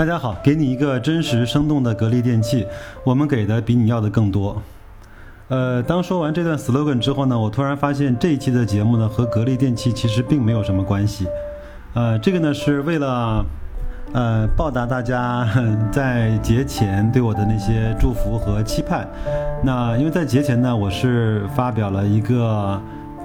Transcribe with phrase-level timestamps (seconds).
[0.00, 2.66] 大家好，给你一个真实生动的格力电器，
[3.04, 4.62] 我们给的比你要的更多。
[5.48, 11.26] 呃，当说完这段 slogan 之后呢，我突然发现这一期的节目呢和格力电器其实并没有什么关系。
[11.92, 13.44] 呃，这个呢是为了
[14.14, 15.46] 呃报答大家
[15.92, 19.06] 在节前对我的那些祝福和期盼。
[19.62, 22.80] 那因为在节前呢，我是发表了一个。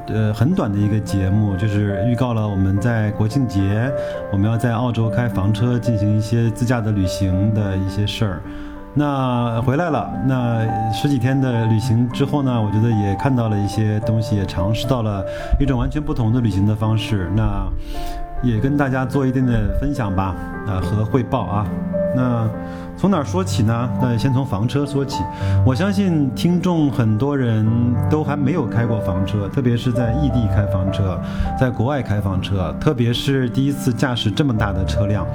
[0.08, 3.92] 呃，很短的一个节目，就是预告了我们在国庆节，
[4.32, 8.42] 我们要在澳洲开房车进行一些自驾的旅行的一些事儿。
[8.94, 15.26] 那回来了，那十几天的旅行之后呢，我觉得也看到了一些东西，也尝试到了
[15.60, 17.30] 一种完全不同的旅行的方式。
[17.36, 17.68] 那
[18.44, 20.36] 也跟大家做一定的分享吧，
[20.68, 21.66] 啊和汇报啊。
[22.16, 22.48] 那
[22.96, 23.90] 从哪儿说起呢？
[24.02, 25.22] 那先从房车说起。
[25.66, 27.68] 我相信听众很多人
[28.10, 31.20] 都还没有开过房车，特别是在异地开房车，
[31.60, 35.28] 在国外开房车，特别是第一次驾驶这么大的车辆，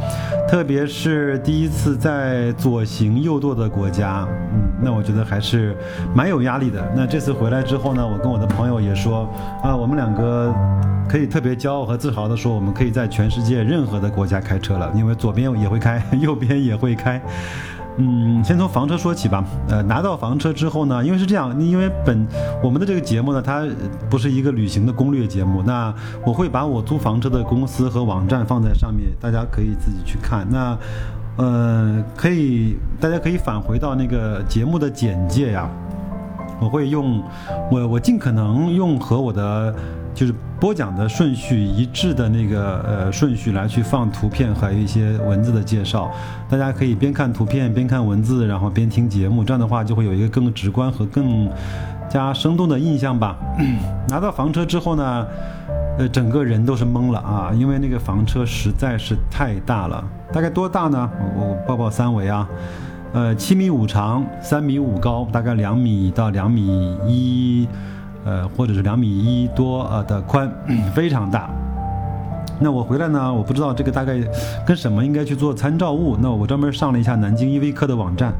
[0.48, 5.76] 特别是第一次在左行右舵的国家，嗯，那我觉得还是
[6.12, 6.84] 蛮有压力的。
[6.96, 9.28] 那这次回来之后呢，我跟我的朋友也说，
[9.62, 10.52] 啊，我们两个
[11.08, 16.80] 可以特别骄傲和自豪的说，我们可以在全世界任何的国家开车了，因为左边也会开， 右边也。
[16.80, 17.20] 会开，
[17.98, 19.44] 嗯，先从房车说起吧。
[19.68, 22.26] 呃，拿到房车之后呢，因为是这样，因为本
[22.62, 23.66] 我们的这个节目呢，它
[24.08, 25.62] 不是一个旅行的攻略节目。
[25.62, 25.92] 那
[26.24, 30.46] 我会把我租房车的公司和网站放在上面，大家可以自己去看。
[30.50, 30.74] 那，
[31.36, 35.68] 呃，可以，大家可以返回到那个节目的简介呀。
[36.60, 37.22] 我会用，
[37.70, 39.74] 我我尽可能用和我的。
[40.12, 46.10] 就是播讲的顺序一致的那个呃顺序来去放图片还有一些文字的介绍，
[46.48, 51.48] 大家可以边看图片边看文字，然后边听节目，这样的话就会有一个更直观和更
[52.08, 53.38] 加生动的印象吧。
[54.08, 55.24] 拿到房车之后呢，
[55.98, 60.02] 呃，整个人都是懵了啊，因为那个房车实在是太大了。
[60.32, 61.10] 大概多大呢？
[61.36, 62.48] 我我报报三围啊，
[63.12, 67.68] 呃，七米五长，三米五高，大概两米到两米一。
[68.22, 70.52] 呃，或者是两米一多呃的宽，
[70.94, 71.48] 非常大。
[72.58, 74.20] 那我回来呢，我不知道这个大概
[74.66, 76.18] 跟什么应该去做参照物。
[76.20, 78.30] 那我专门上了一下南京依维柯的网站，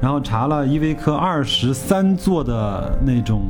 [0.00, 3.42] 然后查了依维柯二十三座的那种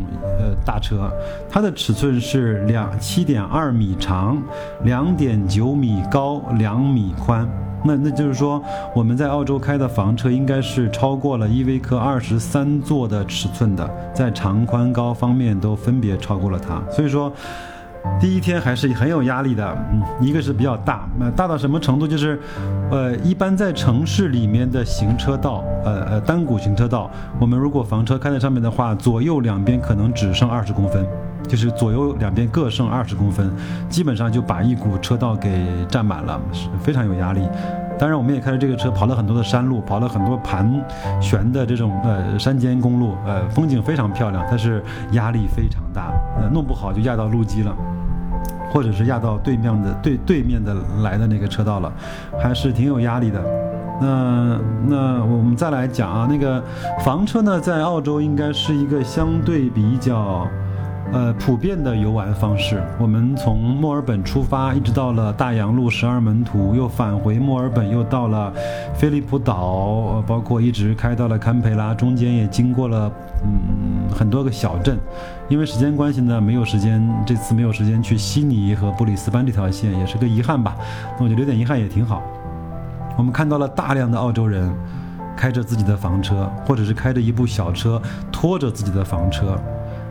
[0.64, 1.10] 大车，
[1.48, 4.42] 它的尺寸是两七点二米长，
[4.84, 7.48] 两点九米高，两米宽。
[7.84, 8.60] 那那就是说，
[8.92, 16.82] 我们在澳洲开的房车应该是超过了依维柯二十三座的尺寸的，在长宽高方面都分别超过了它。
[16.90, 17.32] 所以说，
[18.20, 19.76] 第一天还是很有压力的。
[19.92, 22.06] 嗯，一个是比较大，那大到什么程度？
[22.06, 22.40] 就是，
[22.90, 31.06] 呃，一般在城市里面的行车道，呃呃单股行车道，我们如果房车开在上面的话，左右两边可能只剩二十公分，
[31.46, 33.50] 就是左右两边各剩二十公分，
[33.88, 37.42] 基本上就把一股车道给占满了，是非常有压力。
[37.98, 40.72] 当然，我们也开着这个车跑了很多的山路，跑了很多盘
[41.20, 44.82] 旋的这种呃山间公路，呃风景非常漂亮，但是
[45.12, 47.74] 压力非常大，呃弄不好就压到路基了，
[48.70, 51.92] 或者是压到对面的对对面的来的那个车道了，
[52.40, 53.42] 还是挺有压力的。
[54.00, 56.62] 那那我们再来讲啊，那个
[57.04, 60.46] 房车呢，在澳洲应该是一个相对比较。
[61.10, 68.52] 呃，普遍的游玩方式，我们从墨尔本出发，一直到了大洋路十二门徒，又返回墨尔本，又到了
[68.94, 73.10] 菲利普岛，包括一直开到了堪培拉，中间也经过了
[73.42, 74.98] 嗯很多个小镇。
[75.48, 80.76] 因为时间关系呢，没有时间，这次没有时间去悉尼和布里斯班这条线，也是个遗憾吧。
[81.18, 82.22] 那我觉得留点遗憾也挺好。
[83.16, 84.70] 我们看到了大量的澳洲人
[85.34, 89.58] 开着自己的房车，或者是开着一部小车拖着自己的房车。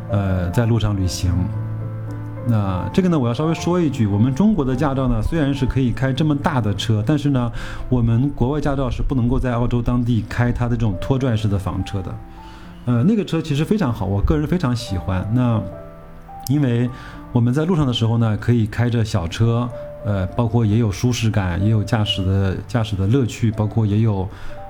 [0.09, 1.31] 呃，在路上旅行，
[2.47, 7.51] 那这个呢，我要稍微说一句，我们中国的驾照呢，虽然是可以开这么大的车，但是呢，
[7.89, 12.15] 我们国外驾照是不能够在澳洲当地开它的这种拖拽式的房车的。
[12.85, 15.29] 呃，那个车其实非常好，我个人非常喜欢。
[15.33, 15.61] 那
[16.47, 16.89] 因为
[17.33, 19.67] 我们在路上的时候呢，可以开着小车，
[20.05, 24.25] 呃，包括也有舒适感，也有驾驶的驾驶的乐趣，包括也有。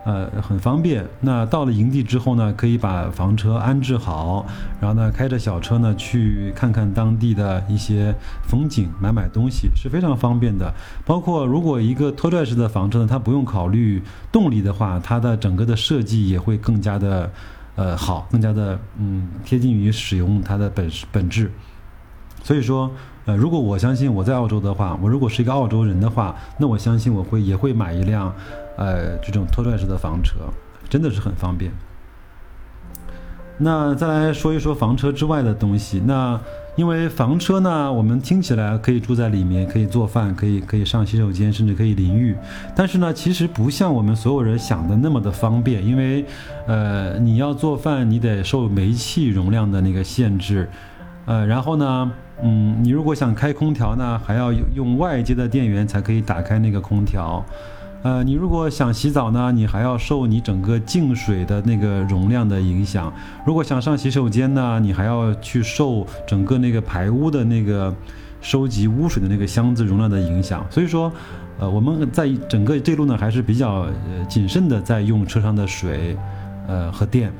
[0.07, 1.05] 呃，很方便。
[1.19, 4.45] 那到了营地之后呢，可以把房车安置好，
[4.79, 10.73] 然后呢，开着小车呢去看看当地的一些风景，买买东西是非常方便的。
[11.05, 14.01] 包括如果一个拖拽式的房车呢，它不用考虑
[14.31, 17.29] 动力的话，它的整个的设计也会更加的
[17.75, 21.51] 呃好，更加的嗯贴近于使用它的本本质。
[22.43, 22.89] 所以说，
[23.25, 28.33] 呃，如果我相信我在澳洲的话，我如果是一个澳洲人的话，那我相信我会也会买一辆。
[28.77, 30.35] 呃，这种拖拽式的房车
[30.87, 31.71] 真的是很方便。
[33.59, 35.99] 那再来说一说房车之外的东西。
[36.05, 36.39] 那
[36.75, 42.35] 因为房车呢，我们听起来可以住在里面，可以做饭，可以可以上洗手间，甚至可以淋浴。
[42.75, 46.23] 但是呢，其实不像我们所有人想的那么的方便，因为，
[46.67, 50.69] 呃，你要做饭，你得受煤气容量的那个限制，
[51.25, 52.11] 呃，然后呢，
[52.43, 57.43] 嗯，你如果想开空调呢，还要用外接的电源才可以打开那个空调。
[58.03, 63.11] 呃，你如果想洗澡呢，你还要受你整个净水的那个容量的影响；
[63.45, 67.93] 如果想上洗手间呢，你还要去受整个那个排污的那个
[68.39, 70.65] 收集污水的那个箱子容量的影响。
[70.69, 71.11] 所以说，
[71.59, 73.87] 呃，我们在整个这路呢还是比较
[74.29, 76.15] 谨慎的在用车上的水，
[76.67, 77.31] 呃和电。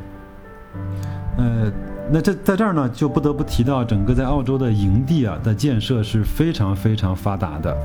[1.37, 1.71] 呃，
[2.11, 7.77] 那这在这儿呢就不得不提到整个在澳洲的营地啊的建设是非常非常发达的。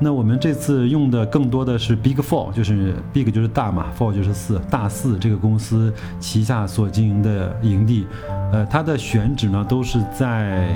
[0.00, 8.06] 那我们这次用的更多的是 Big Four，就是 Big 就是大嘛，Four 就是四，大四这个公司旗下所经营的营地，
[8.52, 10.68] 呃，它的选址呢都是在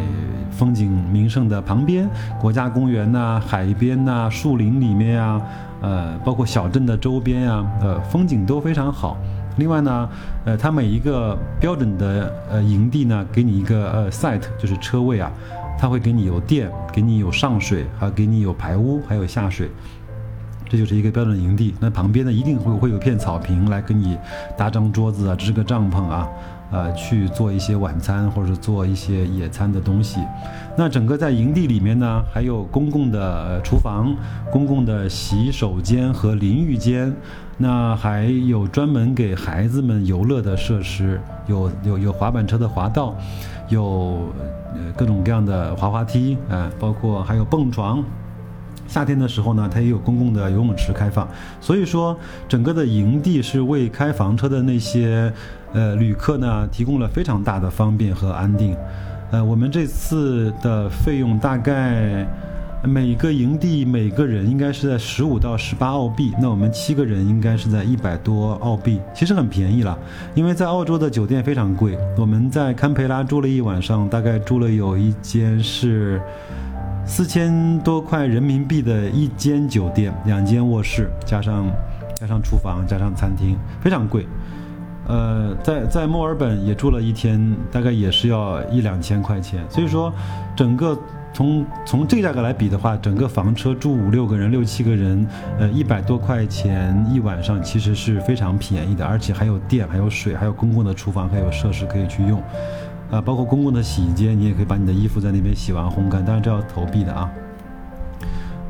[0.50, 2.08] 风景名胜的旁边，
[2.40, 5.40] 国家公园呐、海边呐、树林里面呀，
[5.80, 9.16] 呃，包括小镇的周边呀，呃，风景都非常好。
[9.56, 10.08] 另外呢，
[10.46, 15.30] 呃，它每一个标准的呃营地呢，给你一个呃 site，就是车位啊。
[15.78, 19.68] 它会给你有电，给你有上水，还给你有排污，还有下水，
[20.72, 21.74] 这就是一个标准营地。
[21.78, 24.16] 那旁边呢，一定会会有片草坪来给你
[24.56, 26.26] 搭张桌子啊，支个帐篷啊，
[26.70, 30.18] 呃，去做一些晚餐或者做一些野餐的东西。
[30.74, 34.16] 那整个在营地里面呢，还有公共的厨房、
[34.50, 37.14] 公共的洗手间和淋浴间，
[37.58, 43.14] 那还有专门给孩子们游乐的设施，有有有滑板车的滑道。
[43.68, 44.32] 有
[44.96, 48.02] 各种各样的滑滑梯啊，包括还有蹦床。
[48.92, 51.26] 夏天的时候呢，它也有公共的游泳池开放。
[51.62, 52.14] 所以说，
[52.46, 55.32] 整个的营地是为开房车的那些
[55.72, 58.76] 呃旅客呢提供了非常大的方便和安定。
[59.30, 62.26] 呃，我们这次的费用大概。
[62.84, 69.96] 每个营地每个人应该是在十五到十八澳币，那我们七个人应该是在一百多澳币，其实很便宜了。
[70.34, 76.20] 因为在澳洲的酒店非常贵，我们在堪培拉住了一晚上，大概住了有一间是
[77.04, 81.70] 四千多块人民币的一间酒店，两间卧室加上
[82.14, 84.26] 加上厨房加上餐厅，非常贵。
[85.06, 90.12] 呃，在在墨尔本也住了一天，大概也是要一两千块钱，所以说
[90.56, 90.98] 整个。
[91.34, 95.26] 从从这个价格来比的话，整个房车住五六个人、六七个人，
[95.58, 102.38] 呃，一百多块钱一晚上，其实是非常便宜的，而且还有电、还有水、还有公共的厨房、还有设施可以去用，
[103.12, 107.30] 啊，包括公共的洗衣间，你也可以把你的衣服在那边洗完烘干，当然这要投币的啊。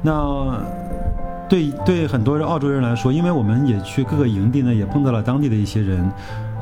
[0.03, 0.59] 那
[1.49, 6.13] 对对很多澳洲人来说，因为我们也去各个营地呢，也碰到了当地的一些人。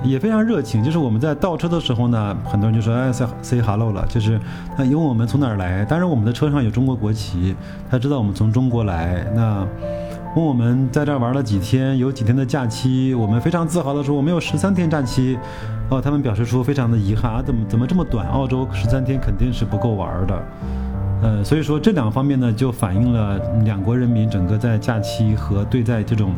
[0.02, 4.40] 也非常热情，就是我们在倒车的时候呢，很多人就说哎，say say hello 了，就是
[4.74, 7.54] 他问我们从哪儿来，当然我们的车上有中国国旗，
[7.90, 9.62] 他知道我们从中国来，那
[10.34, 15.38] 问我们在这儿玩了几天，有几天的假期，我们非常自豪的说我们有十三天假期，
[15.90, 20.42] 哦，他们表示出非常的遗憾啊，怎么怎么这么短，澳洲十三天肯定是不够玩的，
[21.22, 26.32] 呃，所以说这两方面呢，就反映了两国人民整个在假期和对待这种。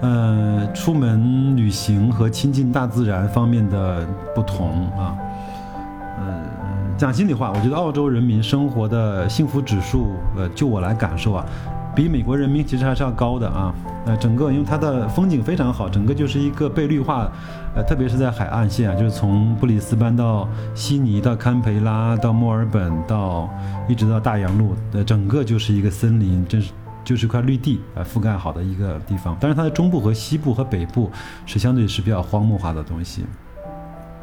[0.00, 5.18] 呃，出门旅行和亲近大自然方面的不同啊，
[6.20, 6.44] 呃，
[6.96, 11.44] 讲心里话，我觉得澳洲人民生活的幸福指数，呃，就我来感受啊，
[11.94, 13.74] 比美国人民其实还是要高的啊。
[14.06, 17.30] 呃，整个因为它的风景非常好，整个就是一个被绿化，
[17.74, 23.48] 呃，特别是在海岸线啊，就是从布里斯班到悉尼到堪培拉到墨尔本到
[23.88, 26.72] 一直到大洋路，呃，整个就是一个森林，真是。
[27.04, 29.34] 就是一块绿地啊，覆盖好的一个地方。
[29.40, 31.10] 但是它的中部和西部和北部
[31.46, 33.24] 是相对是比较荒漠化的东西。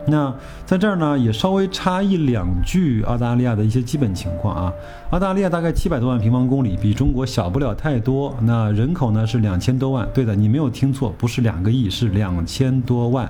[0.07, 0.33] 那
[0.65, 4.73] 在这儿呢，也稍微插一两句澳大利亚的一些基本情况啊。
[5.11, 8.35] 澳大利亚大概七百多万平方公里，比中国小不了太多。
[8.41, 13.29] 那人口呢是两千多万，对的，你没有听错，不是两个亿，是两千多万。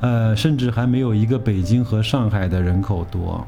[0.00, 3.46] 呃，甚至还没有一个北京和上海的人口多。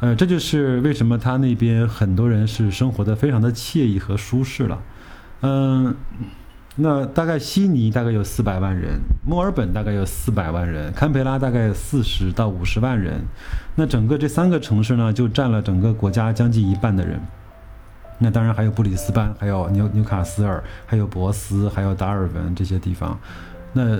[0.00, 4.78] 呃，这就是为什么他那边很多人是生活的非常的惬意和舒适了。
[5.42, 5.94] 嗯，
[6.80, 13.20] 那大概悉尼大概有四百万人，墨尔本大概有四百万人，堪培拉大概有四十到五十万人。
[13.74, 17.20] 那整个这三个城市呢，就占了整个国家将近一半的人。
[18.18, 23.18] 那当然还有布里斯班，还有纽纽卡斯尔，还有博斯，还有达尔文这些地方。
[23.72, 23.98] 那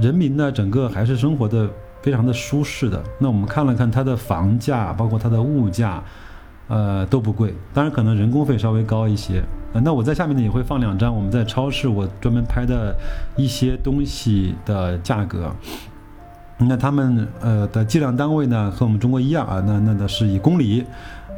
[0.00, 1.68] 人民呢，整个还是生活的。
[2.02, 3.00] 非常的舒适的。
[3.20, 6.02] 那我们看了看它的房价，包括它的物价，
[6.66, 7.54] 呃都不贵。
[7.72, 9.40] 当然可能人工费稍微高一些。
[9.80, 12.94] 那我在下面呢也会放两张我们在超市我专门拍的
[13.36, 15.50] 一些东西的价格。
[16.58, 20.84] 那他们呃的计量单位呢和我们中国一样啊，那那的是以公里。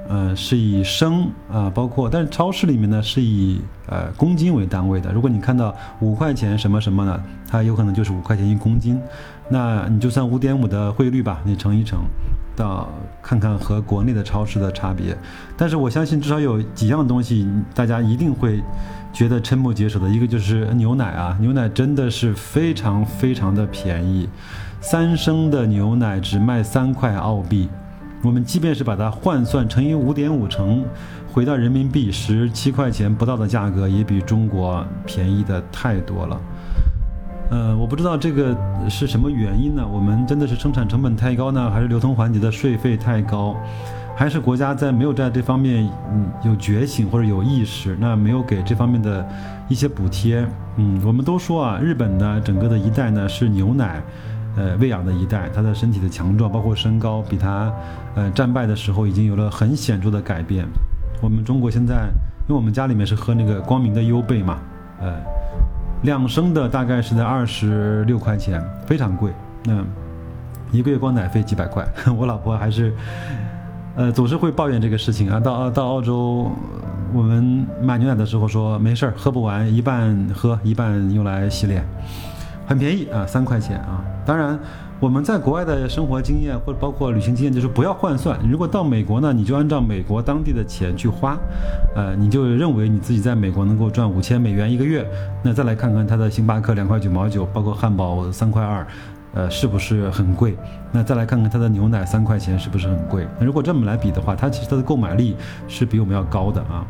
[0.06, 5.10] 呃，是以升啊，包括，但是超市里面呢是以呃公斤为单位的。
[5.10, 9.00] 如果你看到五块钱什么什么呢，它有可能就是五块钱一公斤。
[9.48, 12.00] 那你就算五点五的汇率吧，你乘一乘，
[12.56, 12.88] 到
[13.22, 15.16] 看看和国内的超市的差别。
[15.56, 18.62] 但是我相信至少有几样东西大家一定会
[19.12, 24.28] 觉得瞠目结舌的，一个就是牛奶啊，牛奶真的是非常非常的便宜，
[24.80, 27.68] 三升的牛奶只卖三块澳币。
[28.22, 30.82] 我们即便是把它换算乘以五点五成，
[31.30, 36.40] 回到人民币十七块钱不到的价格，也比中国便宜的太多了。
[37.50, 38.56] 呃，我不知道这个
[38.88, 39.86] 是什么原因呢？
[39.86, 43.54] 我们真的是生产成本太高呢，还是流通环节的税费太高，
[44.16, 49.26] 还是国家在没有在这方面嗯有觉醒或者有意识，那没有给这方面的
[49.68, 50.44] 一些补贴？
[50.76, 54.02] 嗯，我们都说啊，日本呢整个的一代呢是牛奶。
[54.56, 57.72] 呃，喂养的一代，他的身体的强壮，包括身高，比他，
[58.14, 60.64] 呃，战败的时候已经有了很显著的改变。
[61.20, 62.08] 我们中国现在，
[62.46, 64.60] 因为我们家里面是喝那个光明的优贝嘛，
[65.00, 65.12] 呃，
[66.04, 69.32] 两升的大概是在二十六块钱，非常贵。
[69.64, 69.82] 那
[70.70, 72.92] 一个月光奶费几百块， 我老婆还是，
[73.96, 75.40] 呃，总是会抱怨这个事情啊。
[75.40, 76.50] 到到澳洲，
[77.12, 81.82] 我们买牛奶的时候说没事儿，喝不完，一半喝，一半用来洗脸。
[82.66, 84.02] 很便宜啊，三块钱啊！
[84.24, 84.58] 当然，
[85.00, 88.38] 我们在国外的生活经验或者包括旅行经验，就是不要换算。
[88.48, 91.36] 如果到美国呢，你就按照美国当地的钱去花，
[91.94, 95.06] 呃，你就认为你自己在美国能够赚五千美元一个月。
[95.42, 98.86] 那再来看看它的星巴克两块九毛九，包括汉堡三块二，
[99.34, 100.56] 呃，是不是很贵？
[100.90, 103.26] 那再来看看它的牛奶三块钱是不是很贵？
[103.38, 105.36] 那如果这么来比的话，它其实它的购买力
[105.68, 106.86] 是比我们要高的啊。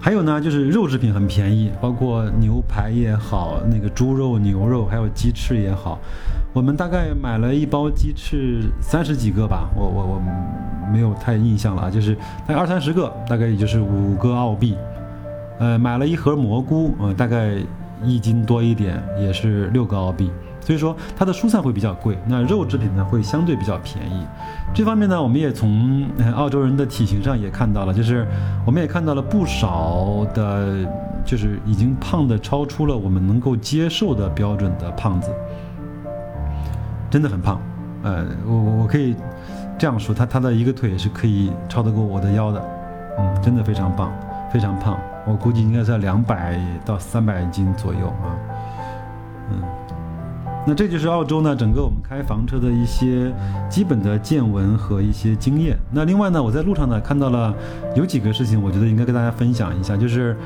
[0.00, 5.98] 还有呢，就是肉制品很便宜，包括牛排也好，那个猪肉、牛肉，还有鸡翅也好。
[6.52, 10.22] 我们大概买了一包鸡翅三十几个吧，我我我
[10.90, 12.14] 没有太印象了啊，就是
[12.46, 14.74] 大概二三十个，大概也就是五个澳币。
[15.58, 17.54] 呃，买了一盒蘑菇，呃，大概
[18.02, 20.30] 一斤多一点，也是六个澳币。
[20.60, 24.26] 所以说它的蔬菜会比较贵，那肉制品呢会相对比较便宜。
[24.74, 28.26] 这方面呢，我们也从澳洲人的体型上也看到了，就是
[28.66, 30.86] 我们也看到了不少的，
[31.24, 35.30] 就是已经胖的超出了我们能够接受的标准的胖子，
[37.10, 37.60] 真的很胖。
[38.02, 39.16] 呃，我我可以
[39.78, 42.62] 这样说，他他的一个腿是可以超得过我的腰的，
[43.18, 44.12] 嗯，真的非常棒，
[44.52, 44.98] 非常胖。
[45.26, 48.32] 我估计应该在两百到三百斤左右啊，
[49.50, 49.62] 嗯。
[50.66, 53.32] 那这就是澳洲呢，整个我们开房车的一些
[53.70, 55.78] 基本的见闻和一些经验。
[55.90, 57.54] 那另外呢，我在路上呢看到了
[57.96, 60.36] 有几个事情，我觉得应该跟大家分享一下，就是，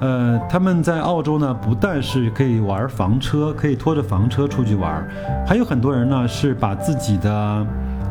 [0.00, 5.06] 呃，他们在澳洲呢，不但是可以玩房车，可以拖着房车出去玩，
[5.46, 7.66] 还有很多人呢是把自己的，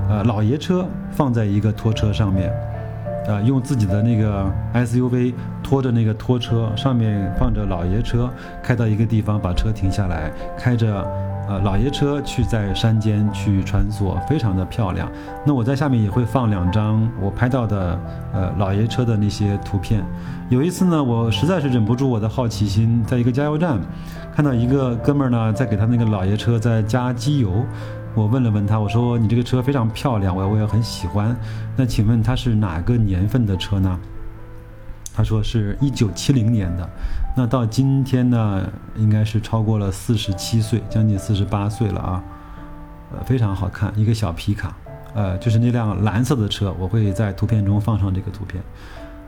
[0.10, 2.52] 呃，老爷车放在一个拖车上面，
[3.28, 8.30] 呃，用自己的那个 SUV 拖着那个拖车，上面放着老爷车，
[8.64, 11.06] 开到一个地方把车停下来，开着。
[11.48, 15.12] 呃，老爷车去在山间去穿梭，非常的漂亮。
[15.46, 18.00] 那我在下面也会放两张我拍到的
[18.34, 20.04] 呃老爷车的那些图片。
[20.50, 23.78] 有一次呢，我实在是忍不住我的好奇心，在一个加油站
[24.36, 27.66] 看到一个哥们儿呢在给他那个老爷车在加机油。
[28.16, 31.36] 我问了问他，我说你这个车非常漂亮，我我也很喜欢。
[31.76, 34.00] 那请问它是哪个年份的车呢？
[35.16, 36.90] 他说是一九七零年的，
[37.36, 38.64] 那到今天呢，
[38.96, 42.24] 应该是超过了四十七岁，将近四十八岁了啊，
[43.12, 44.76] 呃，非常好看，一个小皮卡，
[45.16, 48.64] 呃，就是那辆蓝色的车，我会在图片中放上这个图片，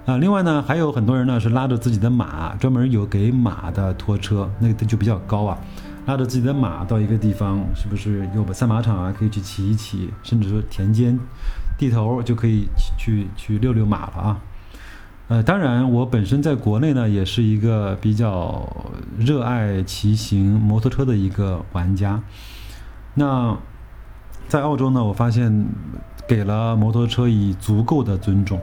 [0.05, 5.57] 啊，另外呢，还有很多人呢是拉着自己的马，专门有给马的拖车，那个就比较高啊，
[6.05, 11.19] 拉着自己的马到一个地方，是不是有个赛马场啊，可以去骑一骑，甚至说田间
[11.75, 12.67] 地头就可以
[12.99, 14.39] 去去遛遛马了啊。
[15.27, 18.63] 呃，当然，我本身在国内呢，也是一个比较
[19.17, 22.21] 热爱骑行摩托车的一个玩家。
[23.15, 23.57] 那
[24.47, 25.65] 在澳洲呢，我发现
[26.27, 28.59] 给了摩托车以足够的尊重。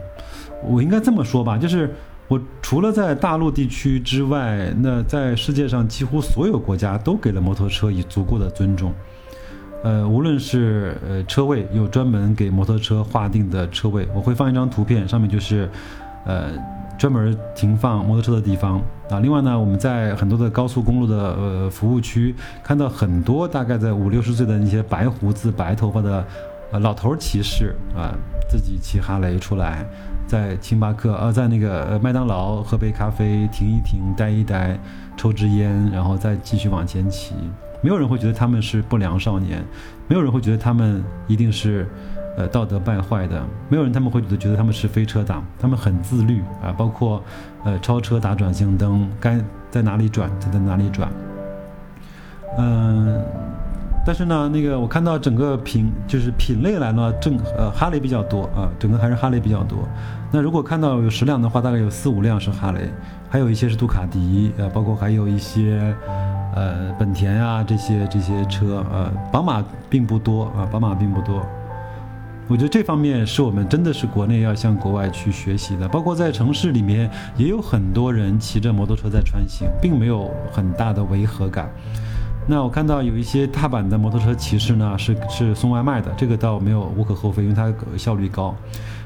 [0.62, 1.92] 我应该这么说吧，就是
[2.28, 8.94] 我除了在大陆地区之外，那在世界上几乎所有国家都给了摩托车以足够的尊重。
[9.82, 15.68] 呃，无论是呃车位有专门给摩托车划定的车位，我会放一张图片，上面就是。
[16.24, 16.50] 呃，
[16.98, 19.18] 专门停放摩托车的地方啊。
[19.20, 26.24] 另外呢，我们在很多的高速公路的呃服务区看到很多大概在五六十岁的那些白胡子、白头发的
[26.70, 28.14] 呃老头骑士啊，
[28.48, 29.84] 自己骑哈雷出来，
[30.26, 34.78] 在星巴克呃，在那个麦当劳喝杯咖啡，停一停，待一待，
[35.16, 37.34] 抽支烟，然后再继续往前骑。
[37.82, 39.60] 没有人会觉得他们是不良少年，
[40.06, 41.84] 没有人会觉得他们一定是，
[42.36, 47.22] 呃，道德败坏的，没有人他们会觉得觉得他们是飞车党，他们很自律啊，包括，
[47.64, 49.38] 呃，超车打转向灯，该
[49.70, 51.08] 在哪里转就在哪里转，
[52.58, 53.22] 嗯。
[54.04, 59.78] 但是呢，那个我看到整个品就是品类来呢，正呃哈雷比较多啊，整个还是哈雷比较多。
[60.32, 62.90] 那如果看到有十辆的话，大概有四五辆是哈雷，
[63.30, 65.94] 还有一些是杜卡迪，呃，包括还有一些
[66.52, 71.40] 呃本田啊这些这些车，呃，宝马并不多啊，宝马并不多。
[72.48, 81.70] 我觉得这方面是我们真的是国内要向国外去学习的，包括在城市里面也有很多人骑着摩托车在穿行，并没有很大的违和感。
[82.46, 88.54] 那我看到有一些踏板的摩托车骑士呢，是是送外卖的，这个倒没有无可厚非，因为它效率高。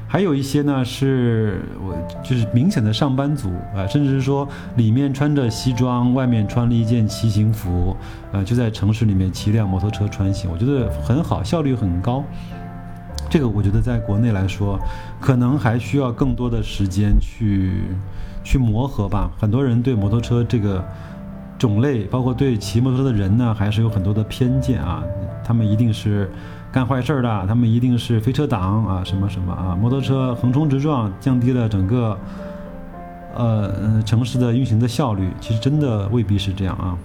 [0.09, 7.95] 还有一些呢，是我就是明显的上班族啊，甚至是说里面穿着西装，外面穿了一件骑行服，
[8.31, 12.23] 呃，就在城市里面骑辆摩托车穿行，我觉得很好，效率很高。
[13.29, 14.79] 这个我觉得在国内来说，
[15.19, 17.83] 可能还需要更多的时间去
[18.43, 19.29] 去磨合吧。
[19.37, 20.83] 很多人对摩托车这个。
[21.59, 25.03] 种类包括对骑摩托车的人呢，还是有很多的偏见啊。
[25.43, 26.29] 他们一定是
[26.71, 29.75] 干坏事的，他们一定是飞车党啊，什么什么啊。
[29.75, 32.15] 摩托车横冲直撞，降低了整个
[33.33, 35.31] 呃城市的运行的效率。
[35.41, 36.95] 其实真的未必是这样啊。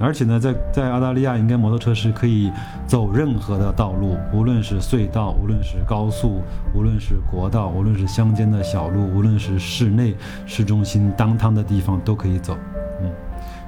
[0.00, 2.50] 而且呢，在在澳大利亚，应该摩托车是可以
[2.86, 6.42] 走任何的道路，无论是隧道，无论是高速，
[6.74, 10.14] 无论是国道，无论是乡间的小路，无论是室内
[10.46, 12.56] 市中心当汤的地方都可以走。
[13.02, 13.10] 嗯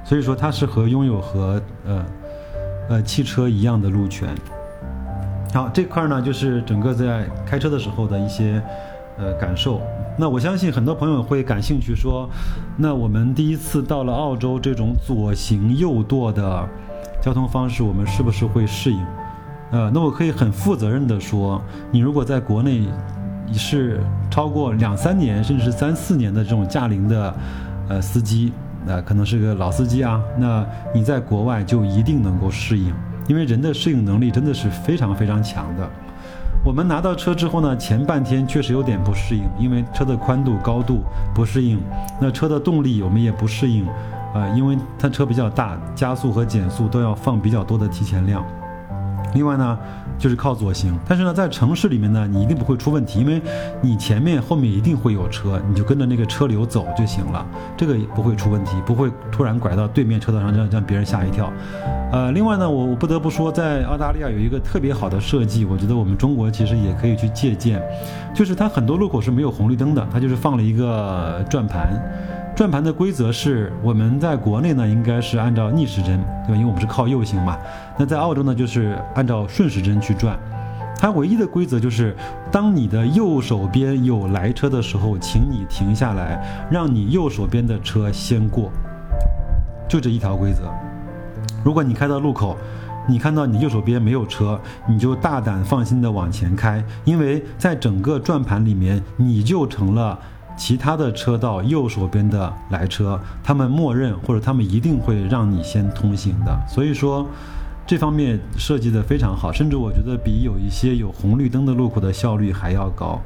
[0.03, 2.05] 所以说，它是和拥有和呃
[2.89, 4.27] 呃汽车一样的路权。
[5.53, 8.59] 好，这块呢，就是整个在开车的时候的一些
[9.17, 9.81] 呃感受。
[10.19, 12.29] 那我相信很多朋友会感兴趣，说，
[12.75, 16.67] 那我们第一次到了澳洲这种左行右舵的
[17.21, 18.99] 交通方式，我们是不是会适应？
[19.71, 22.83] 呃，那我可以很负责任的说，你如果在国内
[23.53, 27.33] 是超过两三年，甚至是三四年的这种驾龄的
[27.87, 28.51] 呃司机。
[28.85, 32.93] 那可能是个老司机啊，那你在国外就一定能够适应，
[33.29, 35.89] 因为人的适应能力真的是非常非常强的。
[36.63, 41.79] 我们拿到车之后呢，前半天确实有点不适应，因为车的宽度、高度不适应。
[42.19, 43.87] 那车的动力我们也不适应，
[44.33, 48.43] 呃，因为它车比较大，加速和减速都要放比较多的提前量。
[49.33, 49.77] 另外呢。
[50.19, 53.41] 就是靠左行，但是呢，在城市里面呢，你一定不会出问题，因为
[53.81, 57.45] 你前面后面一定会有车，你就跟着那个车流走就行了，
[57.77, 61.51] 这个不会出问题，不会突然拐到对面车道上，让让别人吓一跳。
[62.11, 67.81] 呃，另外呢，我我不得不说，在澳大利亚有一个特别好的设计，我觉得我们中国其实也可以去借鉴，
[68.35, 71.89] 就是它很多路口是没有红绿灯的，它就是放了一个转盘。
[72.59, 76.55] 转盘的规则是，我们在国内呢应该是按照逆时针，对吧？
[76.55, 77.57] 因为我们是靠右行嘛。
[77.97, 80.37] 那在澳洲呢，就是按照顺时针去转。
[80.97, 82.13] 它唯一的规则就是，
[82.51, 88.69] 当你的右手边有来车的时候，请你停下来，让你右手边的车先过。
[89.87, 90.69] 就这一条规则。
[91.63, 92.57] 如果你开到路口，
[93.07, 100.19] 你看到你右手边没有车，你就大胆放心的往前开，因为在整个转盘里面，你就成了。
[100.59, 106.59] 其他的车道右手边的来车，他们默认或者他们一定会让你先通行的。
[106.67, 107.25] 所以说，
[107.87, 113.19] 这方面设计的非常好，甚至我觉得比有一些有红绿灯的路口的效率还要高。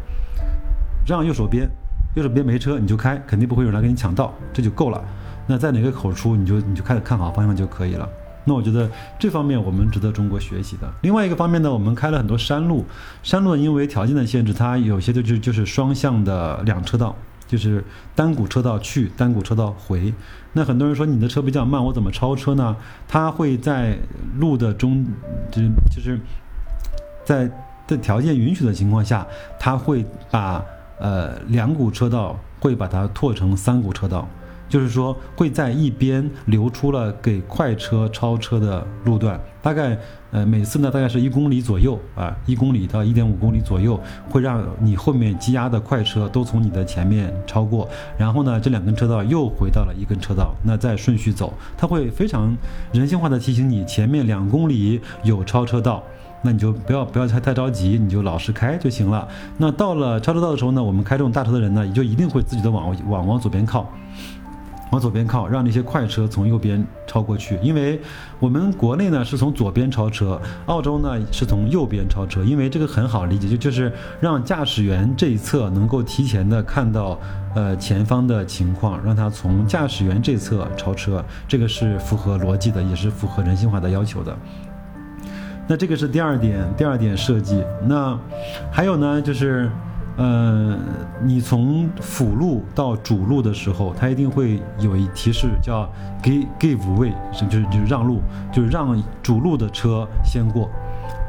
[1.08, 1.68] 让右手边，
[2.16, 5.04] 右手边没车你就开，肯定不会有人来给你抢道，这就够了。
[5.48, 8.08] 那在哪个口出，你就你就开始看好方向就可以了。
[8.46, 10.92] 那我觉得这方面我们值得中国学习的。
[11.02, 12.86] 另外一个方面呢，我们开了很多山路，
[13.22, 17.16] 山路因为条件的限制，它有些就就就是双向的两车道，
[17.48, 20.14] 就是单股车道去，单股车道回。
[20.52, 22.76] 那很多人说你的车比较慢，我怎么超车呢？
[23.08, 23.98] 它会在
[24.38, 25.06] 路的中，
[25.52, 25.62] 就
[25.96, 26.20] 就是
[27.24, 27.50] 在
[27.88, 29.26] 的条件允许的情况下，
[29.60, 30.64] 它会把
[31.00, 34.28] 呃两股车道会把它拓成三股车道。
[34.74, 39.96] 就是说会在一边留出了给快车超车的路段，大概
[40.32, 44.00] 呃每次呢大概是一公里左右啊，一公里到一点五公里左右，
[44.32, 52.58] 会让你后面积压的快车都从你的前面超过，然后呢这两根车道又回到了一根车道，那再顺序走，它会非常
[52.92, 56.02] 人性化的提醒你前面两公里有超车道，
[56.42, 59.28] 那你就不要不要太太着急，你就老实开就行了。
[59.60, 63.88] 那到了超车道的时候呢，我们开这种大车的人呢，也就一定会自己的往往往左边靠。
[64.94, 67.58] 往左边靠，让那些快车从右边超过去。
[67.64, 68.00] 因为
[68.40, 72.44] 我们国内呢是从左边超车，澳洲呢是从右边超车。
[72.44, 77.20] 因为这个很好理解，就就是让驾驶员这一侧能够提前的看到
[77.56, 84.38] 呃前方的情况，让他从驾驶员这侧超车，这个是符合逻辑的，也是符合人性化的要求的。
[85.68, 87.64] 那这个是第二点，第二点设计。
[87.88, 88.16] 那
[88.72, 89.68] 还有呢，就是。
[90.16, 90.78] 呃，
[91.24, 95.90] 你从辅路到主路的时候，它一定会有一提示，叫
[96.22, 98.22] give give way，就是就是让路，
[98.52, 100.70] 就是让主路的车先过。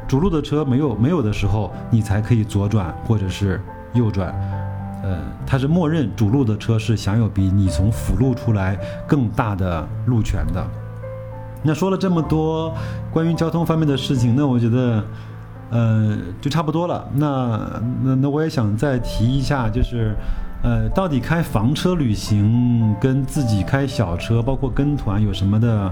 [0.07, 3.59] 主路的车没有没有的时候，你才可以左转或者是
[3.93, 4.29] 右转。
[5.01, 5.17] 呃，
[5.47, 10.63] 它是默认主路的车是享有比你从辅路出来更大的路权的。
[11.63, 12.71] 那说了这么多
[13.11, 15.03] 关于交通方面的事情，那我觉得。
[15.75, 17.05] 呃，就差不多了。
[17.15, 17.59] 那
[18.01, 20.15] 那那我也想再提一下，就是，
[20.63, 25.91] 呃，到底开房车旅行跟自己开小车，包括跟团有什么的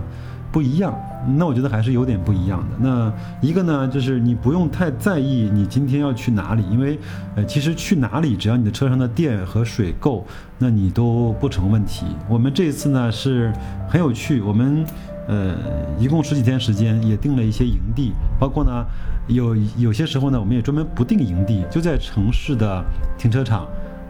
[0.54, 0.98] 不一样？
[1.38, 2.78] 那我觉得还是有点不一样的。
[2.80, 6.98] 那一个呢，就是你不用太在意你今天要去哪里，因为，
[7.36, 10.26] 呃，其实去哪里只要你的车上的电和水够，
[10.58, 12.06] 那你都不成问题。
[12.30, 13.52] 我们这一次呢是
[13.90, 14.86] 很有趣，我们。
[15.28, 15.56] 呃，
[15.98, 18.86] 一共十几天时间，也定了一些营地，包括呢，
[19.28, 22.84] 有有些时候呢，我们也专门不定营地，就在城市的
[23.18, 23.68] 停车场，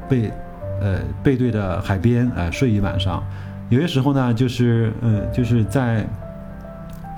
[0.09, 0.31] 背，
[0.81, 3.23] 呃，背对着海边，哎，睡一晚上。
[3.69, 6.05] 有些时候呢，就是呃，就是在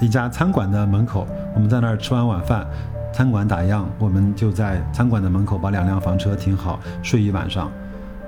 [0.02, 2.66] 一家餐馆的门口，我们在那儿吃完晚饭，
[3.14, 7.72] 餐馆打烊，我们就在餐馆的门口把两辆房车停好，睡一晚上，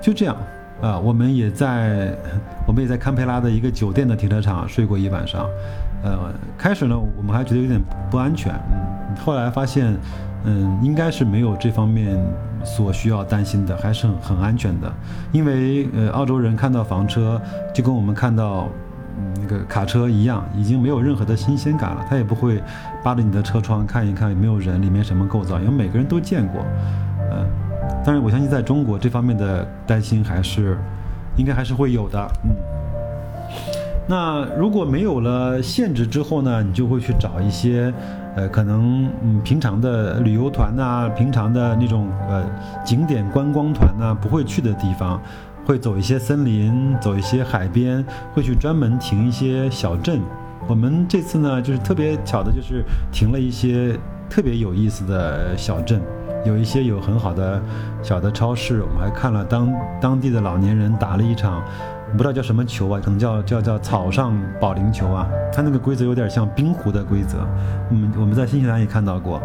[0.00, 0.36] 就这样。
[0.80, 2.14] 啊，我们也在，
[2.66, 5.44] 我们也在堪培拉的一个酒店的停车场睡过一晚上。
[6.04, 9.92] 呃，开始呢，我们还觉得有点不安全，嗯，后来发现，
[10.44, 12.16] 嗯，应该是没有这方面
[12.64, 14.92] 所需要担心的，还是很很安全的。
[15.32, 17.40] 因为呃，澳洲人看到房车
[17.74, 18.68] 就跟我们看到
[19.40, 22.06] 那个卡车一样，已经没有任何的新鲜感了。
[22.08, 22.62] 他也不会
[23.02, 26.64] 扒着你的车窗看一看有没有人，里面什么构造，因为每个人都见过，
[27.32, 27.44] 嗯。
[28.04, 30.78] 但是我相信，在中国这方面的担心还是，
[31.36, 32.30] 应该还是会有的。
[32.44, 32.50] 嗯，
[34.06, 37.92] 那如果没有了限制之后呢，你就会去找一些，
[38.34, 42.44] 呃，可能嗯平常的旅游团呐，平常的那种呃
[42.84, 45.20] 景点观光团呐不会去的地方，
[45.66, 50.20] 会走一些森林，走一些海边，会去专门停一些小镇。
[50.66, 52.82] 我们这次呢，就是特别巧的，就是
[53.12, 53.98] 停了一些
[54.30, 56.00] 特别有意思的小镇。
[56.44, 57.60] 有一些有很好的
[58.02, 61.62] 小的超市，我们还看了当当地的老年人打了一场，
[62.12, 65.28] 不知道叫什么球啊，可能叫叫叫草上保龄球啊。
[65.52, 67.38] 它那个规则有点像冰壶的规则，
[67.90, 69.40] 嗯，我们在新西兰也看到过。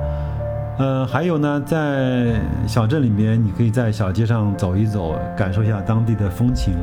[0.80, 2.34] 呃，还有呢，在
[2.66, 6.74] 小镇里面，你可以在小街上走一走，感受一下当地的风情。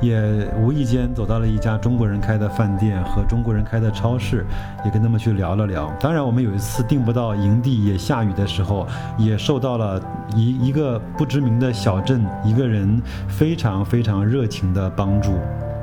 [0.00, 4.46] 也无意间走到了一家中国人开的饭店和中国人开的超市，
[4.84, 5.92] 也跟他们去聊了聊。
[6.00, 8.86] 当然，我们有一次订不到营地，也下雨的时候，
[9.18, 10.02] 也受到了
[10.34, 15.32] 一一个不知名的小镇一个人非常非常热情的帮助。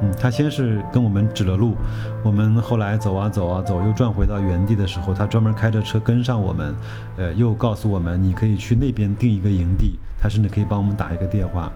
[0.01, 1.75] 嗯，他先是跟我们指了路，
[2.23, 6.75] 我们后来走啊走啊走，又转回到原地的时候，他专门开着车跟上我们，
[7.17, 11.71] 呃，又告诉我们你可以去那边订一个营地，他甚至可以帮我们打一个电话。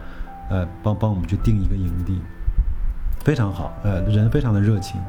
[0.51, 2.19] 呃，帮帮我们去定一个营地，
[3.23, 3.71] 非常好。
[3.83, 4.99] 呃，人非常的热情。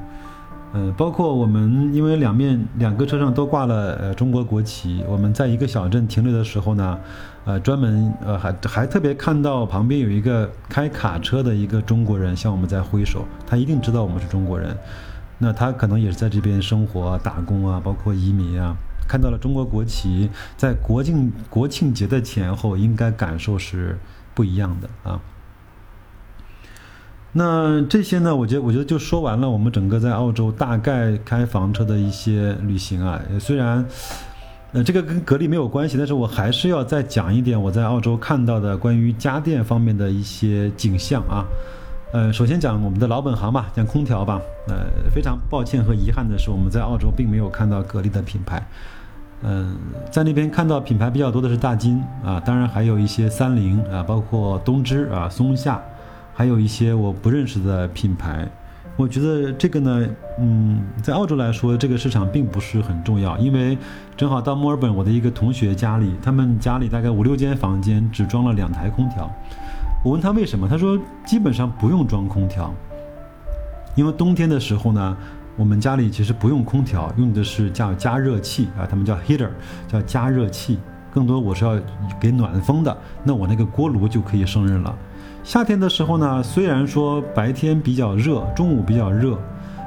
[0.73, 6.99] 呃，包括我们，因为两面两个车上都挂了呃中国国旗，我们在一个小镇停留的时候呢，
[7.45, 14.75] 呃，专门呃还还特别看到旁边有一个开卡车的一个中国人向我们在挥手，他一定知道我们是中国人。
[15.39, 18.75] 那他可能也是在这边生活打工啊，包括移民啊，
[19.07, 23.99] 看到了中国国旗，在国庆国庆节的前后，应该感受是
[24.35, 25.21] 不一样的啊。
[27.35, 28.37] 那这些呢？
[28.37, 29.49] 我觉得，我觉得就说完了。
[29.49, 33.83] 我们整个在澳洲大概开房车的一些旅行啊，虽然，
[34.73, 41.43] 呃，这个跟格力没有关系，但是我还是要再讲一点我在澳洲看到的关于家电方面的一些景象啊。
[42.13, 44.39] 呃，首先讲我们的老本行吧，讲空调吧。
[44.69, 48.63] 呃，非常抱歉和遗憾的是，我们在澳洲并没有看到格力的品牌。
[49.43, 49.75] 嗯，
[50.11, 55.83] 在那边看到品牌比较多的是大金啊，当然还有一些三菱啊，包括东芝啊、松下。
[56.35, 58.49] 还有一些我不认识的品牌，
[58.97, 60.07] 我觉得这个呢，
[60.39, 63.77] 嗯，在澳洲来说，这个市场并不是很重要，因为
[64.17, 69.31] 正好到墨尔本，我的一个同学家里，他们家里大概五六间房间只装了两台空调。
[70.05, 72.75] 我问他为什么，他说基本上不用装空调，
[73.95, 75.17] 因为冬天的时候呢，
[75.57, 79.51] 我们家里其实不用空调，用的是叫加热器啊，他们叫 heater，
[79.87, 80.79] 叫加热器，
[81.13, 81.79] 更多我是要
[82.19, 84.93] 给暖风的，那我那个锅炉就可以胜任了。
[85.45, 89.37] 夏天的时候呢，虽然说白天比较热，中午比较热，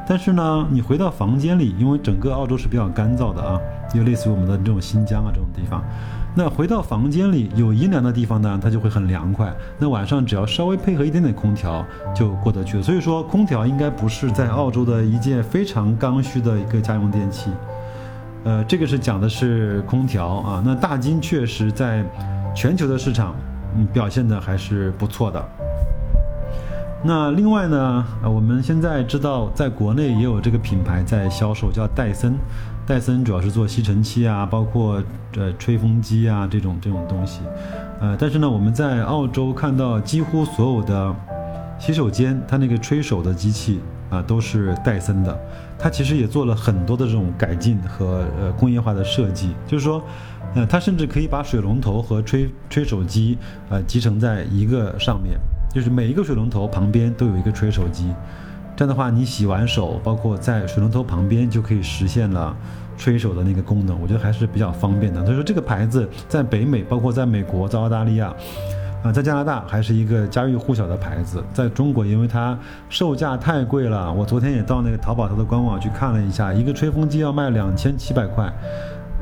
[0.06, 3.58] 但是呢，你回到房间里，因为整个澳洲是比较干燥的啊，
[3.90, 5.82] 就类似于我们的这种新疆啊这种地方。
[6.36, 9.50] 那回到房间里有阴凉的地方呢，它就会很凉快。
[9.80, 12.82] 那晚上只要稍微配合一点点空调就过得去。
[12.82, 17.50] 所以说，空调应该不是在澳洲的一件非常刚需的一个家用电器。
[18.44, 20.62] 呃，这个是讲的是空调啊。
[20.66, 22.04] 那大金确实在
[22.54, 23.34] 全球的市场，
[23.76, 25.44] 嗯，表现的还是不错的。
[27.04, 32.36] 那另外呢，我们现在知道，在国内也有这个品牌在销售，叫戴森。
[32.88, 35.02] 戴森主要是做吸尘器啊，包括
[35.38, 37.42] 呃吹风机啊这种这种东西，
[38.00, 41.16] 呃，但是呢，我们在澳洲看到几乎所有的
[41.80, 45.38] 洗手间，它那个吹手的机器啊都是戴森的。
[45.78, 50.02] 它其实也做了很多的这种改进和呃工业化的设计，就是说，
[50.56, 53.38] 呃，它甚至可以把水龙头和吹吹手机
[53.70, 55.38] 呃集成在一个上面，
[55.74, 58.14] 就是每一个水龙头旁边都有一个吹手机。
[58.78, 62.56] 这样的话，你洗完手，包括在水龙头旁边就可以实现了
[62.98, 65.24] 吹手的那个功能，我觉得还是比较方便的。
[65.24, 68.34] 所以说，这个牌子在北美，包括在美国、在澳大利亚，
[69.06, 71.44] 啊，在加拿大还是一个家喻户晓的牌子。
[71.54, 72.58] 在中国，因为它
[72.90, 78.52] 售价太贵了，我昨天也到那个淘宝它的官网去看了一下，一个吹风机要卖两千七百块。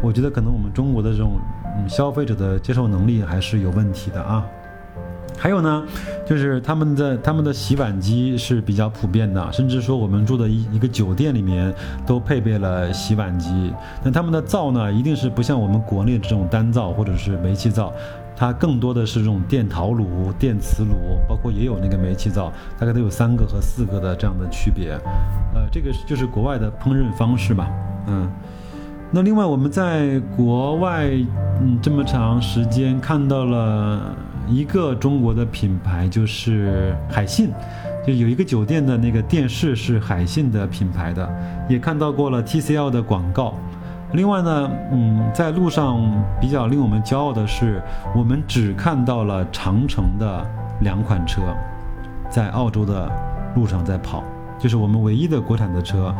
[0.02, 1.34] 我觉得可能我们中国的这种
[1.78, 4.46] 嗯消费者的接受能力还是有问题的啊。
[5.38, 5.84] 还有呢，
[6.26, 11.74] 就是他们的他们的洗碗机是比较普遍的，甚至说我们住的一一个酒店里面
[12.06, 13.74] 都配备了洗碗机。
[14.02, 17.92] 那他们的灶呢，一定是不像我们国内这种单灶或者是煤气灶，
[18.36, 24.92] 它更多的是这种电陶炉、电磁炉，包括也有那个煤气灶，大概都有三个和四个的这样的区别。
[25.54, 27.70] 呃，这个就是国外的烹饪方式吧，
[28.08, 28.30] 嗯。
[29.12, 31.10] 那另外我们在国外，
[31.62, 34.16] 嗯，这么长时间看到了。
[34.46, 37.50] 一个中国的品牌就是海信，
[38.06, 41.26] 就有一个酒店的那个电视是海信的品牌的，
[41.70, 43.58] 也看到过了 TCL 的广告。
[44.14, 46.00] 另外呢，嗯，在路上
[46.40, 47.82] 比较令我们骄傲的是，
[48.16, 50.46] 我们只看到了长城的
[50.82, 51.42] 两款车，
[52.30, 53.12] 在澳洲的
[53.56, 54.24] 路上在跑，
[54.60, 56.14] 就是我们唯一的国产的车，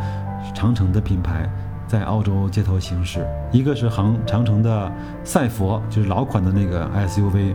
[0.52, 1.48] 长城的品牌
[1.86, 3.24] 在澳洲街头行驶。
[3.52, 4.90] 一个是航长城的
[5.22, 7.54] 赛佛，就是老款的那个 SUV。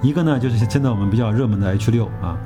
[0.00, 2.38] 一个呢，就是现在我们比较热门的 H 六啊，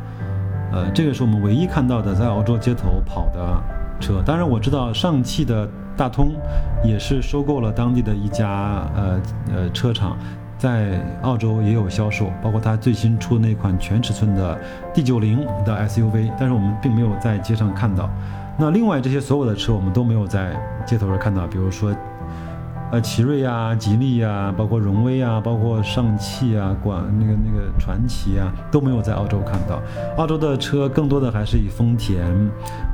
[0.72, 3.60] 呃，这个是我们唯一看到的在澳洲街头跑的
[4.00, 4.22] 车。
[4.24, 6.32] 当然，我知道上汽的大通
[6.84, 9.20] 也是收购了当地的一家呃
[9.52, 10.16] 呃车厂，
[10.56, 14.56] 在澳洲也有销售，包括它最新出那款全尺寸的
[14.94, 18.08] D 九零的 SUV，但是我们并没有在街上看到。
[18.56, 20.52] 那另外这些所有的车，我们都没有在
[20.86, 21.92] 街头上看到，比如说。
[22.90, 29.78] 呃，奇瑞啊，吉利啊，包括荣威啊，包括上汽啊，广那个那个传祺啊，都没有在澳洲看到。
[30.16, 32.24] 澳洲的车更多的还是以丰田，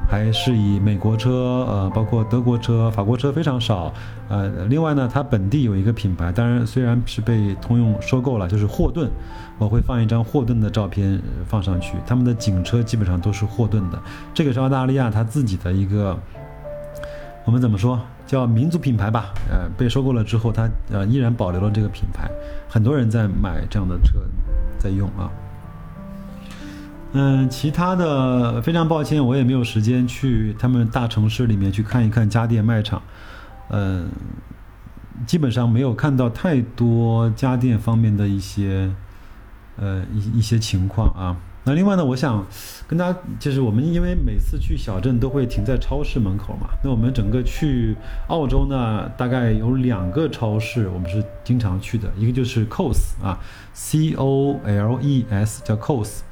[0.09, 1.31] 还是以美国车，
[1.69, 3.93] 呃，包括德国车、法国车非常少。
[4.29, 9.11] 呃，另外呢，它本地有一个品牌，当然虽然是被通用收购了，就是霍顿。
[9.59, 13.99] 我会放一张霍顿的照片放上去，他们的警车基本上都是霍顿的。
[14.33, 16.19] 这个是澳大利亚它自己的一个，
[17.45, 18.01] 我们怎么说？
[18.27, 22.29] 叫民族品牌吧，呃，被收购了之后，它呃依然保留了这个品牌，
[22.69, 24.19] 很多人在买这样的车，
[24.79, 25.31] 在用啊。
[27.17, 33.01] 嗯，其他的非常抱歉，我也没有时间去他们大城市里面去看一看家电卖场，
[33.71, 34.09] 嗯，
[35.25, 38.91] 基本上没有看到太多家电方面的一些
[39.77, 41.37] 呃一一些情况啊。
[41.63, 42.45] 那另外呢，我想
[42.89, 46.67] 跟大家就是我们因为每次去小镇都会停在超市门口嘛。
[46.83, 47.97] 那我们整个去
[48.27, 53.39] 澳洲呢，大概有两个超市我们是经常去的，一个就是 Coles 啊
[53.73, 56.23] ，C O L E S 叫 Coles。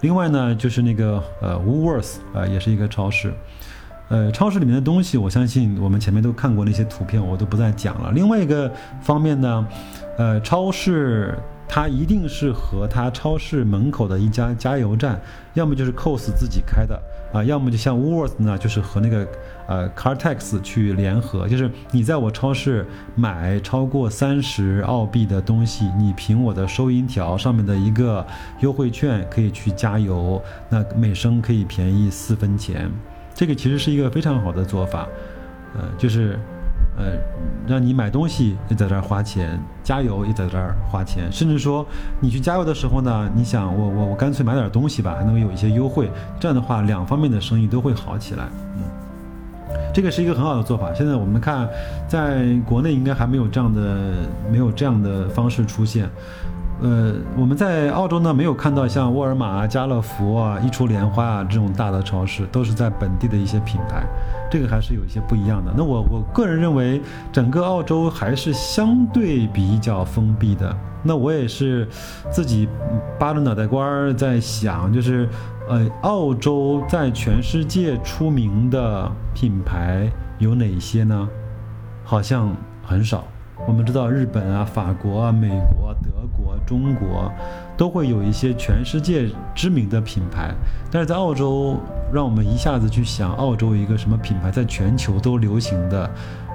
[0.00, 3.32] 另外呢就是那个呃 Woolworths 啊，也是一个超市。
[4.08, 8.10] 呃，超市里面的东西，我相信我们前面都看过那些图片，我都不再讲了。
[8.12, 9.66] 另外一个方面呢，
[10.16, 11.38] 呃，超市。
[11.68, 15.20] 它一定是和它超市门口的一家加油站，
[15.52, 16.98] 要么就是 Cos 自己开的
[17.32, 19.28] 啊，要么就像 Woolworth 呢，就是和那个
[19.66, 28.26] 呃 Cartex 去联合，就是你在我超市买超过三十澳币的东西，你凭我的收银条上面的一个
[28.60, 32.90] 优惠券可以去加油，那每升可以便宜四分钱，
[33.34, 35.06] 这个其实是一个非常好的做法，
[35.74, 36.38] 呃，就是。
[36.98, 37.12] 呃，
[37.66, 41.86] 让你买东西也在这儿花钱，加油也在这儿花钱，甚至说
[42.20, 48.48] 你去加油的时候呢，你想我我我干脆买点东西吧，还能有一些优惠，这样的话两方面的生意都会好起来。
[48.76, 48.82] 嗯，
[49.94, 50.92] 这个是一个很好的做法。
[50.92, 51.68] 现在我们看，
[52.08, 54.12] 在国内应该还没有这样的
[54.50, 56.10] 没有这样的方式出现。
[56.80, 64.06] 呃，我们在澳洲呢没有看到像沃尔玛啊、家乐福啊、一橱莲花啊这种大的超市，都是在本地的一些品牌，
[64.50, 65.72] 这个还是有一些不一样的。
[65.76, 67.00] 那我我个人认为，
[67.32, 70.72] 整个澳洲还是相对比较封闭的。
[71.02, 71.86] 那我也是
[72.30, 72.68] 自己
[73.18, 75.28] 扒着脑袋瓜儿在想，就是
[75.68, 81.28] 呃，澳洲在全世界出名的品牌有哪些呢？
[82.04, 83.24] 好像很少。
[83.66, 86.27] 我们知道日本啊、法国啊、美国、啊德、
[86.66, 87.30] 中国
[87.76, 90.54] 都会有一些全世界知名的品牌，
[90.90, 91.76] 但是在澳洲，
[92.12, 96.10] 让我们一下子去想澳洲一个什么品牌在全球都流行的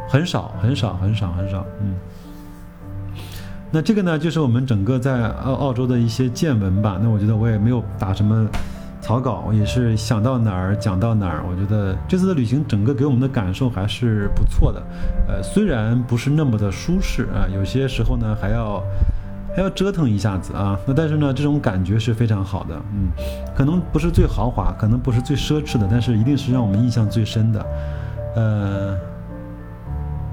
[0.09, 1.65] 很少很少很少很少。
[1.81, 1.93] 嗯，
[3.71, 6.99] 那这个呢，就是我们整个在澳澳洲的一些见闻吧。
[7.01, 8.47] 那我觉得我也没有打什么。
[9.01, 14.81] 草稿也是想到哪儿讲到哪儿，我觉得这次的旅行整个给我们的感受还是不错的。
[15.27, 18.81] 呃，虽然不是那么的舒适啊，有些时候呢还要
[19.55, 20.79] 还要折腾一下子啊。
[20.85, 22.75] 那但是呢，这种感觉是非常好的。
[22.93, 23.09] 嗯，
[23.55, 27.65] 可能不是最豪华，可能不是最奢侈的，但是一定是让我们印象最深的。
[28.35, 28.97] 呃，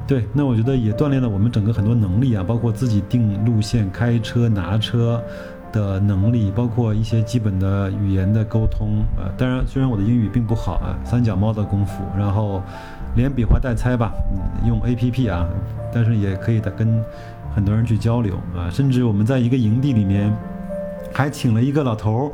[0.07, 5.23] 对，那我觉得也锻炼了我们整个很多能力啊，包括自己定路线、开车、拿车。
[5.73, 12.61] 的能力，包括一些基本的语言的沟通，呃，当然，虽然我的英语并不好啊，三脚猫的功夫，然后
[13.15, 15.47] 连比划带猜吧，嗯，用 A P P 啊，
[15.95, 17.01] 但是也可以的跟
[17.55, 20.35] 很多人去交流啊，甚至我们在一个营地里面，
[21.13, 22.33] 还请了一个老头儿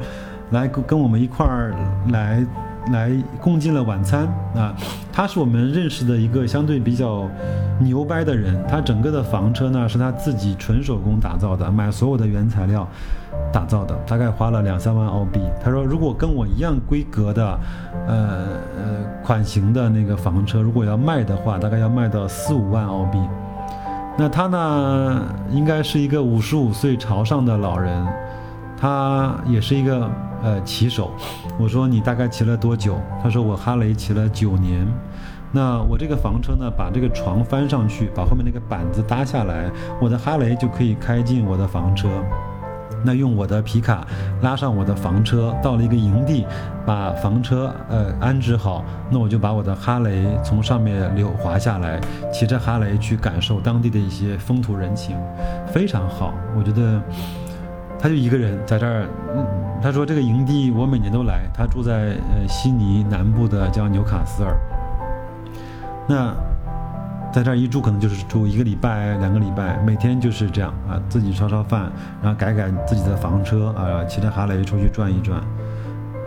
[0.51, 1.75] 来跟跟我们一块儿
[2.11, 2.45] 来。
[2.93, 4.73] 来共进了晚餐啊，
[5.13, 7.29] 他是我们认识的一个相对比较
[7.81, 8.65] 牛掰的人。
[8.69, 12.87] 他整个的房车呢是他自己纯手工打造的，买所有的原材料
[13.53, 15.41] 打造的，大概花了两三万澳币。
[15.61, 17.59] 他说，如果跟我一样规格的，
[18.07, 18.47] 呃
[18.79, 23.19] 呃款型的那个房车，如果要卖的话，大概要卖到四五万澳币。
[24.19, 28.07] 那他呢，应该是一个五十五岁朝上的老人，
[28.77, 30.11] 他也是一个。
[30.43, 31.11] 呃，骑手，
[31.59, 33.01] 我说你大概骑了多久？
[33.23, 34.87] 他说我哈雷骑了九年。
[35.51, 42.07] 那我这个房车呢，把这个床翻上去，把后面那个板子搭下来，我的哈雷就可以开进我的房车。
[43.07, 44.07] 那用我的皮卡
[44.43, 46.45] 拉上我的房车，到了一个营地，
[46.85, 52.01] 把房车呃安置好，那我就把我的哈雷从上面溜滑下来，
[52.33, 55.17] 骑着哈雷去感受当地的一些风土人情，
[55.73, 56.35] 非常好。
[56.59, 57.01] 我觉得。
[57.99, 59.09] 他就一个人在这儿，
[59.83, 61.41] 他说这个营地我每年都来。
[61.55, 64.55] 他住在呃悉尼南部的叫纽卡斯尔，
[66.07, 66.35] 那
[67.33, 75.41] 在这儿一住可能就是住一个礼拜、两个礼拜，每天就是这样啊，自己烧烧饭，然后改改自己的房车啊，骑着哈雷出去转一转，
[76.15, 76.21] 嗯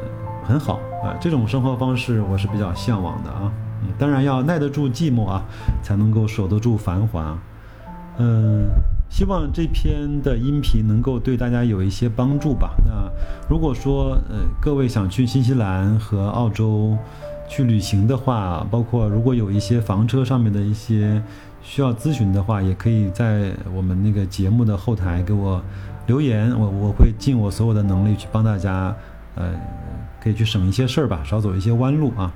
[0.44, 1.16] 很好啊。
[1.20, 5.44] 这种生活方式我是比较向往的啊，嗯当然要耐得住寂寞啊，
[5.82, 7.38] 才能够守得住繁华，
[8.18, 8.68] 嗯。
[9.12, 12.76] 希望这篇的音频能够对大家有一些帮助吧。
[12.86, 12.92] 那
[13.50, 16.96] 如果说呃各位想去新西兰和澳洲
[17.50, 21.22] 去旅行的话，包括如果有一些房车上面的一些
[21.62, 25.62] 需要咨询的话，也可以在我们那个节目的后台给我
[26.06, 28.96] 留言，我我会尽我所有的能力去帮大家，
[29.36, 29.52] 呃，
[30.22, 32.32] 可以去省一些事儿吧，少走一些弯路啊。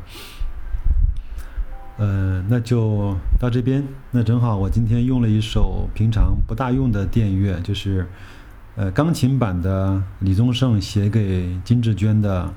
[1.98, 3.84] 呃，那就到这边。
[4.10, 8.08] 那正好，我今天用了一首平常不大用的电乐，就是
[8.76, 12.52] 呃钢琴版的李宗盛写给金志娟的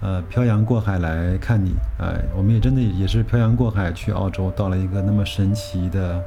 [0.00, 1.70] 呃《漂洋过海来看你》。
[1.98, 6.22] 哎，我们也真的也是漂洋过海去澳洲，到了一个那么神奇的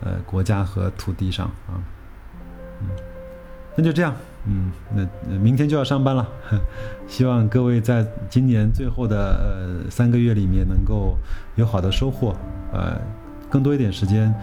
[0.00, 1.78] 呃国家和土地上啊。
[2.80, 2.88] 嗯，
[3.76, 4.14] 那就这样。
[4.44, 6.26] 嗯，那明天就要上班了，
[7.06, 11.16] 希望各位在今年最后的呃三个月里面能够
[11.54, 12.34] 有好的收获，
[12.72, 13.00] 呃，
[13.48, 14.34] 更多一点时间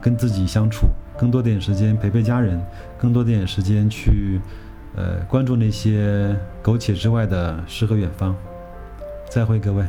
[0.00, 0.86] 跟自己相处，
[1.18, 2.64] 更多点时间陪陪家人，
[2.96, 4.40] 更多点时间去
[4.98, 8.34] 呃关注那些苟且之外的诗和远方。
[9.30, 9.84] 再会，各位。